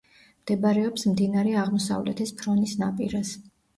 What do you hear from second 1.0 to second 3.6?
მდინარე აღმოსავლეთის ფრონის ნაპირას.